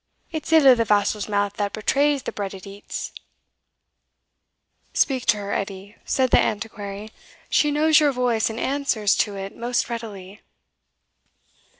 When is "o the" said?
0.67-0.83